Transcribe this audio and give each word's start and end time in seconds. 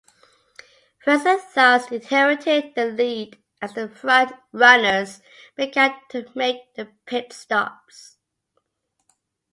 Frentzen 1.05 1.39
thus 1.53 1.91
inherited 1.91 2.73
the 2.73 2.85
lead 2.85 3.37
as 3.61 3.75
the 3.75 3.87
front-runners 3.87 5.21
began 5.55 5.93
to 6.09 6.25
make 6.33 6.73
their 6.73 6.91
pit 7.05 7.31
stops. 7.31 8.17